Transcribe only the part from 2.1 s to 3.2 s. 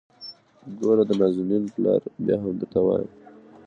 بيا هم درته وايم.